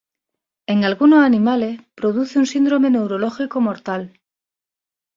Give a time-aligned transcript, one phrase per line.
[0.65, 4.19] En algunos animales produce un síndrome neurológico mortal.